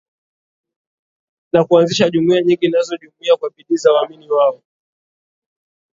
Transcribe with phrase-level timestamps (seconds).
[1.53, 4.61] na kuanzisha jumuia nyingi Nazo jumuia kwa bidii za waamini wa